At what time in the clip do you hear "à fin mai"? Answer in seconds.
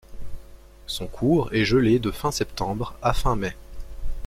3.03-3.55